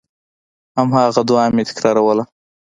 هماغه 0.77 1.21
دعا 1.29 1.45
مې 1.55 1.63
تکراروله. 1.69 2.23